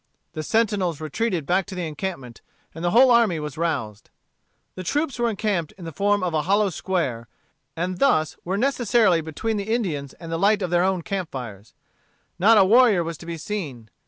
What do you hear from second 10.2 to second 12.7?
the light of their own camp fires. Not a